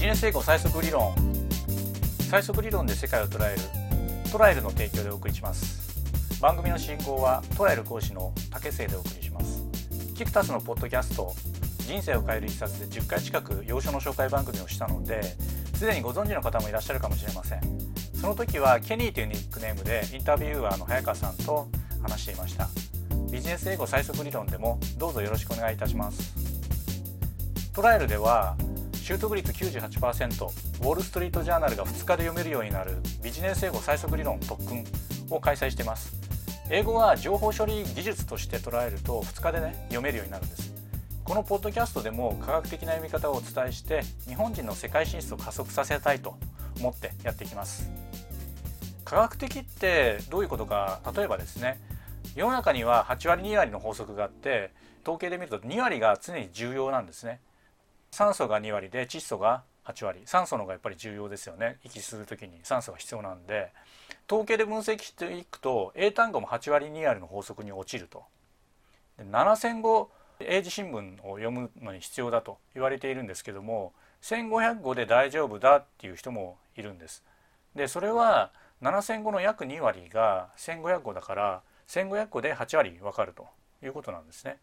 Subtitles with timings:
[0.00, 1.12] ジネス英語最速理論。
[2.30, 3.60] 最速理論で世界を捉える。
[4.32, 6.40] トライルの提供でお送りします。
[6.40, 9.62] 番組の進行はトライル講師の竹末でお送りします。
[10.16, 11.34] キクタスのポッドキャスト。
[11.80, 15.36] 人生を変える一冊で10回近く要所の紹介番組をしたので
[15.74, 17.60] すでにご存知の方もいらっしゃるかもしれません。
[18.18, 21.68] その時はケニーというニックネームでインタビューアーの早川さんと
[22.00, 22.70] 話していました。
[23.30, 26.32] ビジネス英語最速理論でもどうぞよろしくお願いいたします。
[27.74, 28.56] トライアルでは
[29.10, 32.98] 習得率98%ウォール・ストリート・ジャーナルが2日で読めるようになる。
[33.24, 34.84] ビジネス英語最速理論特訓
[35.30, 36.12] を開催しています。
[36.70, 40.72] 英語は情報処理技術として捉えると2日でね読めるようになるんです。
[41.24, 46.38] このポッドキャストでも科学的な読み方をお伝えして日本人の世界進出を加速させたいと
[46.78, 47.90] 思ってやっていきます。
[49.04, 51.00] 科学的ってどういうことか。
[51.16, 51.80] 例えばですね
[52.36, 54.70] 世の中には8割2割の法則があって
[55.02, 57.40] 統計で見ると2割が常に重要なんですね。
[58.10, 60.22] 酸素が2割で窒素が8割。
[60.24, 61.78] 酸素の方がやっぱり重要ですよね。
[61.84, 62.60] 息する時に。
[62.62, 63.72] 酸素が必要なんで。
[64.28, 68.24] 統計で分析していくと英単語も8割2割の法則に落ちると。
[69.18, 77.22] 7000語英字新聞を読むのに必要だと言われているんですけども1500語で大丈夫だっていう人もいるんです。
[77.74, 78.50] でそれは
[78.82, 83.46] 7000語の約2割が1500語だから1500個で8割分かると
[83.82, 84.58] いうことなんですね。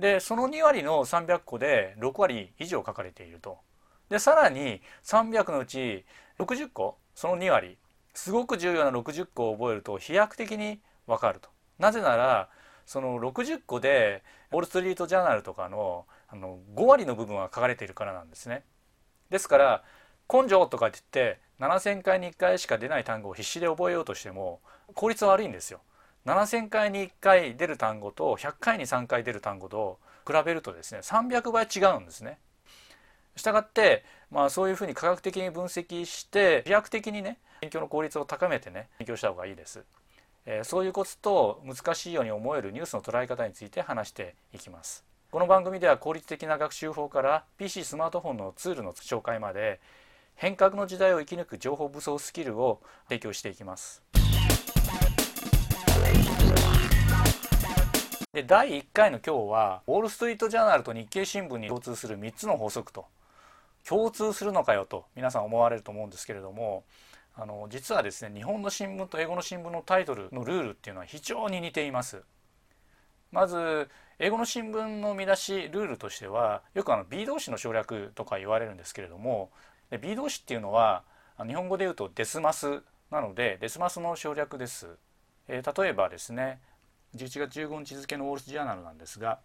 [0.00, 3.58] でその2割の300個で6割以上書かれていると。
[4.08, 6.04] でさらに300のうち
[6.38, 7.76] 60個その2割
[8.14, 11.50] すごく重要な60個を覚えると飛躍的に分かると。
[11.78, 12.48] なぜなら
[12.86, 18.64] その60個でウォール・ストリート・ジャーナルとかのあの5割の部分は書かれているからなんですね。
[19.28, 19.84] ですから
[20.32, 24.60] 根性とかって言って7,000回に1回しか出ない単語を必死で覚えようとしても
[24.94, 25.80] 効率は悪いんですよ。
[26.26, 32.38] 7,000回に1回出る単語と100回に3回出る単語と比べるとですね300倍違うんですね。
[33.36, 39.82] したがって、まあ、そういうふうに科学的に分析して飛躍的にね勉強の効率を高めてね勉強した方がいいです。
[40.46, 45.04] えー、そういうコツと難しいように思えるニュースの捉え方について話していきます。
[45.30, 49.80] この番組では効率的な学習法から PC スマートフォンのツールの紹介まで
[50.34, 54.02] 変革の時代を生き抜く情報武装スキルを提供していきます。
[58.32, 63.06] で第1回の今日はウォール・ストリート・ジャーナルと日経新聞に共通する3つの法則と
[63.84, 66.84] 共通するのかよと皆さん思われると思うんですけれども
[67.34, 72.22] あの実はですね日本の新聞と英語の新聞のタイトルのルールっていうのは非常に似ています。
[73.32, 73.88] まず
[74.20, 79.50] 英語の新聞の見出しルールとしてはよくあの B 動詞の省略とか言われるんですけれども
[80.00, 81.02] B 動詞っていうのは
[81.44, 84.86] 日本語で言うとデスマスなのでデスマスの省略です。
[85.48, 86.60] えー、例えばですね
[87.16, 89.40] 11月15日付のウォール・ジャーナルなんですが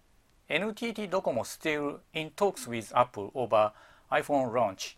[0.47, 3.71] NTT ドコモ still in talks with Apple over
[4.11, 4.97] iPhone launch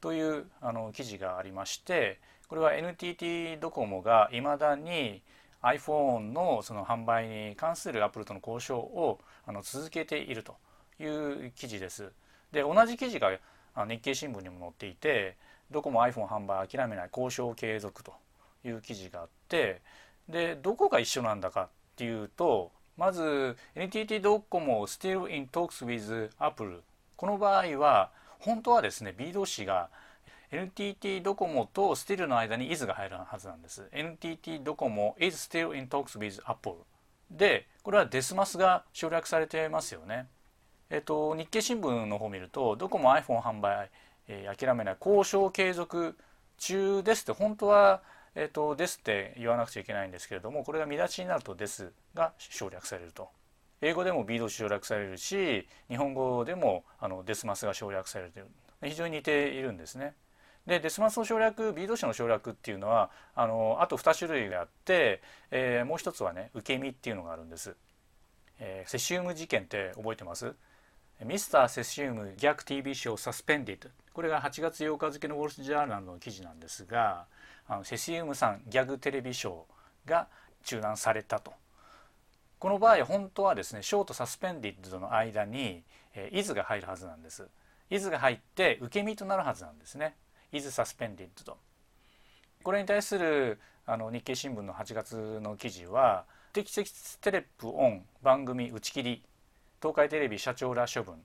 [0.00, 5.22] というあの記事がありましてこれは NTT ドコモがいまだに
[5.62, 10.56] iPhone のその販売に関するアップルとの交渉をあの続けていると
[11.00, 12.12] いう記事です。
[12.52, 13.30] で同じ記事が
[13.88, 15.36] 日経新聞にも載っていて
[15.70, 18.12] どこも iPhone 販売諦めない交渉継続と
[18.64, 19.80] いう記事があって
[20.28, 26.82] でどこが一緒なんだかっていうとまず NTT ドコモ still in talks with Apple
[27.16, 28.10] この場合は
[28.40, 29.88] 本当はですね B 動詞が
[30.50, 33.88] NTT ドコモと still の間に is が入るはずなんです。
[33.92, 36.76] NTT ドコモ is still in talks with Apple
[37.30, 40.28] でこれはデスマスが省略されてますよね。
[40.90, 43.90] えっと日経新聞の方を見るとドコモ iPhone 販売、
[44.28, 46.16] えー、諦めない交渉継続
[46.58, 48.02] 中ですって本当は
[48.36, 53.28] えーと、ですって言わなくちゃいけないんですけれどもこれが見出しになるとですが省略されると
[53.80, 58.46] 英語でも B 動詞省略されるし日本語でもあのデスマスが省略されるという
[58.82, 60.14] 非常に似ているんですね。
[60.66, 65.20] でデスマスの省略 B 動詞の省略っていうのはあのあと2種類があって、
[65.50, 67.76] えー、もう一つはね受け身っていうのがあるんです。
[68.58, 70.54] えー、セシウム事件って覚えてます？
[71.24, 77.26] ミスター・セシウム逆 TV 賞サスペンディットこれが8月8日付のウォール・スジャーナルの記事なんですが
[77.66, 80.28] あのセシウムさんギャグテレビショーが
[80.64, 81.52] 中断されたと。
[82.58, 85.82] この場合本当はですねショートサスペンディッドの間に、
[86.14, 87.48] えー、イズが入るはずなんです。
[87.90, 90.16] イズが入って受け身となるはずなんですね。
[90.52, 91.58] イズサスペンディッドと。
[92.62, 99.22] これに対するあの日経新聞の8月の記事は適切テレップオン番組打ち切り
[99.84, 101.16] 東海テレビ社長ら処分。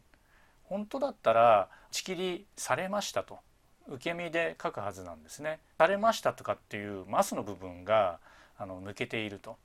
[0.66, 3.40] 本当だったら打ち切りされましたと。
[3.88, 5.62] 受け身で書くはずなんですね。
[5.78, 8.20] されましたとかっていうマスの部分が
[8.58, 9.56] あの抜けていると。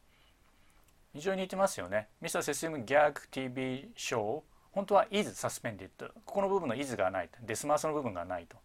[1.13, 2.07] 非常に似てますよね。
[2.21, 4.41] ミスターセシムギャグ TV ショー。
[4.71, 5.89] 本当は is suspended
[6.25, 8.57] ここの部分の is がないデスマスの部分がないと。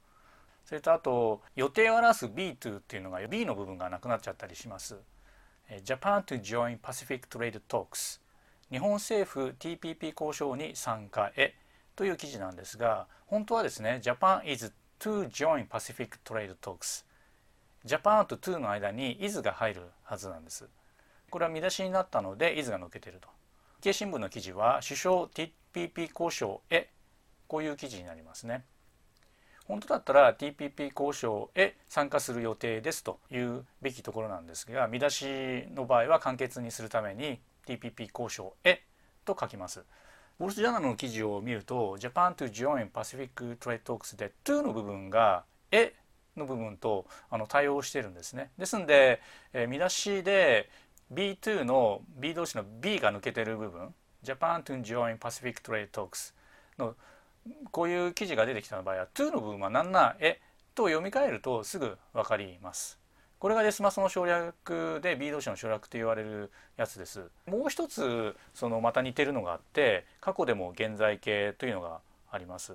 [0.64, 4.96] それとあと予定を表す B2 っていうのが B の部分がなくなっちゃったりします。
[5.84, 8.22] Japan to join Pacific Trade Talks
[8.71, 11.56] 日本政府 TPP 交渉に参加へ
[11.95, 17.06] という記事なんですが本当はですね Japan is to join Pacific Trade Talks
[17.86, 20.68] Japan と to の間に is が入るはずなんです。
[21.30, 23.30] これは見出しになったので is が抜けてると。
[23.80, 26.89] 日経新聞の記事は首相 TPP 交渉へ
[27.48, 28.65] こういう記事になりますね。
[29.69, 35.25] 本当だったら TPP 交渉へ参加する予定ですというべきところなんですが見出し
[35.75, 38.81] の場合は簡潔にするために TPP 交渉へ
[39.25, 39.81] と書きます。
[40.39, 45.94] ウォルスジャーナルの記事を見ると Japan to join Pacific Trade Talks で to の部分がえ
[46.36, 48.50] の部分とあの対応してるんですね。
[48.57, 49.22] ですんで、
[49.54, 50.68] えー、見出しで
[51.13, 53.94] B2 の B 同士の B が抜けてる部分
[54.24, 56.33] Japan to join Pacific Trade Talks
[56.80, 56.95] の
[57.71, 60.39] こういう記事が出てきた場合は to の部分は何なえ？
[60.75, 63.00] と読み替えるとすぐ分かります。
[63.38, 67.30] これがデスマスの省略で B 同士の省略と言われるやつです。
[67.47, 72.01] もう一つそのまた似てるのがあって過去でも現在形というのが
[72.31, 72.74] あります。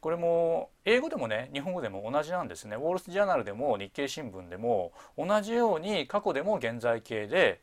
[0.00, 2.76] これも英語でもね日本語でも同じなんですね。
[2.76, 7.60] ウォール・スジャーナルでも日経新聞でも同じように過去でも現在形で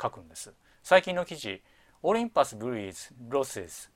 [0.00, 0.52] 書くんです。
[0.82, 1.60] 最近の記事
[2.02, 3.90] オリンパス・ブリーズ・ロセス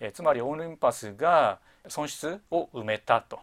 [0.00, 1.58] えつまりオリンパスが
[1.88, 3.40] 損失を埋めたと。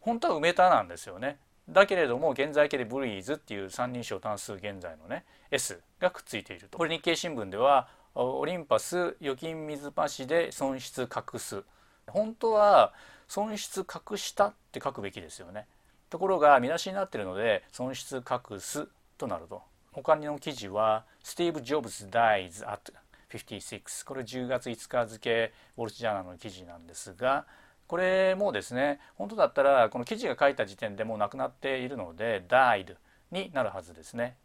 [0.00, 1.38] 本当は埋めたなんですよね。
[1.68, 6.78] だけれども現在形でブリーズっていう三人称単数現在のね S がくっついていると。
[6.78, 11.62] これ日経新聞ではオリンパス預金水橋で損失隠す。
[12.08, 12.92] 本当は
[13.28, 15.66] 損失隠したって書くべきですよね。
[16.10, 19.62] ところが見出しになっているので損失隠すとなると。
[19.92, 22.92] 他の記事はスティーブ・ジョブズ dies at
[23.38, 27.46] 56これ10月5日付ウォルチジャーナルの記事なんですが
[27.86, 32.96] これもですね本当だったらこの記事が書いた時点でもうなくなっているので died
[33.30, 34.36] になるはずですね。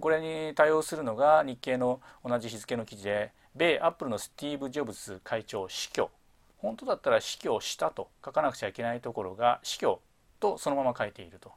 [0.00, 6.10] これに対応するのが日経の同じ日付の記事で米アップルのスティーブ・ジョブズ会長死去
[6.58, 10.00] 本当だったら死去したと書かなくちゃいけないところが死去
[10.38, 11.52] とそのまま書いていると。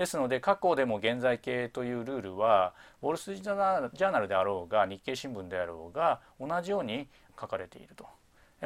[0.00, 7.06] ですので過去でも現在形というルールはウォール・ストリート・ジャーナルであろうが日経新聞であろうが同じように
[7.38, 8.06] 書かれていると。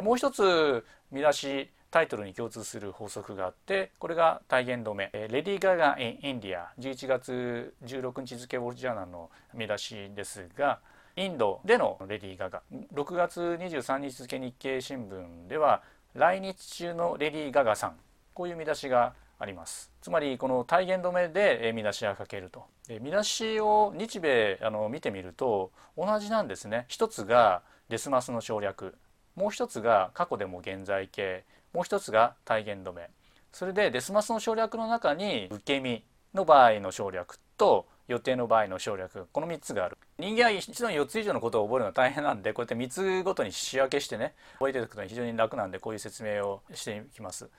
[0.01, 10.79] もう一つ見出しタイトルに共通する法則があってこれが体現止め「レディー・ガガ・インディア」11月16日付ウォールジャーナルの見出しですが
[11.17, 15.83] インドでのレディー・ガガ6月23日付日経新聞では
[16.15, 17.99] 来日中のレディー・ガガさん。
[18.35, 19.15] こういう見出しが
[19.45, 19.93] あります。
[20.01, 22.65] つまりこの体現止めで見出しが書けると。
[22.89, 26.87] 見出しを日米あの見てみると同じなんですね。
[26.89, 28.97] 一つがデスマスの省略。
[29.37, 31.45] もう一つが過去でも現在形。
[31.75, 33.11] もう一つが体現止め。
[33.53, 36.03] それでデスマスの省略の中に受け身
[36.33, 39.27] の場合の省略と予定の場合の省略。
[39.31, 39.99] この3つがある。
[40.19, 47.51] 人間は一度に4つ以上のことを覚えるのは大変なんでこうやって3つごとに仕分けしてね覚えておくのは非常に楽なんでこういう説明をしていきます。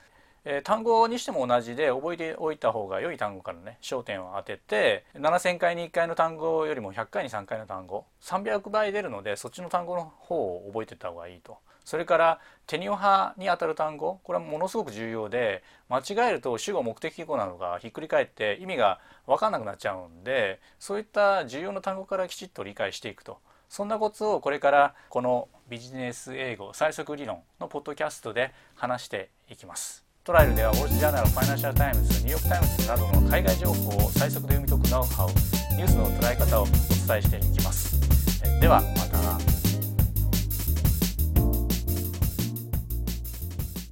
[0.48, 11.58] え、単語にしても同じで覚えておいた方が良い単語からね焦点を当てて7,000回に1回の単語よりも100回に3回の単語300倍出るのでそっちの単語の方を覚えてった方がいいと。
[11.84, 30.05] それからテニオ派にあたる単語これはものすごく重要で間違えると主語目的語なのがひっくり返って意味が分かんなくなっちゃうんでそういった重要な単語からきちっと理解していくとそんなコツをこれからこのビジネス英語最速理論のポッドキャストで話していきます。
[30.26, 35.28] トライルではウォルジジャーナル、ファイナンシャルタイムズ、ニューヨークタイムズなどの海外情報を最速で読み解くノウハウ、
[35.78, 37.94] ニュースの捉え方をお伝えしていきます。
[38.60, 39.05] ではま